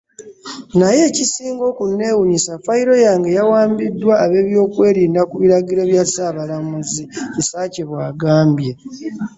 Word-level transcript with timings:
"Naye 0.79 1.01
ekisinga 1.09 1.63
okunneewuunyisa 1.71 2.51
fayiro 2.65 2.93
yange 3.05 3.29
yawambiddwa 3.37 4.13
ab’ebyokwerinda 4.23 5.21
ku 5.29 5.35
biragiro 5.41 5.83
bya 5.91 6.03
Ssaabalamuzi.” 6.07 7.03
Kisakye 7.33 7.83
bw’agambye. 7.89 8.71